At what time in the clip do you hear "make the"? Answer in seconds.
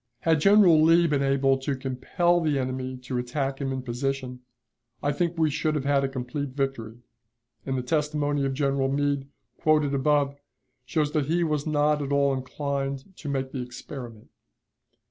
13.29-13.61